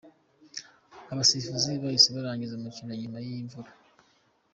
Abasifuzi 1.13 1.71
bahise 1.83 2.07
barangiza 2.15 2.53
umukino 2.55 2.91
nyuma 3.01 3.17
y’imvururu. 3.25 3.71